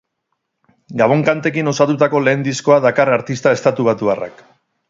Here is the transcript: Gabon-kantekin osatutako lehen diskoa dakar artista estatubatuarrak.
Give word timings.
Gabon-kantekin 1.01 1.69
osatutako 1.73 2.23
lehen 2.29 2.47
diskoa 2.49 2.81
dakar 2.89 3.15
artista 3.19 3.57
estatubatuarrak. 3.59 4.47